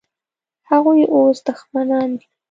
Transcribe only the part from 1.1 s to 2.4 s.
اوس دښمنان دي.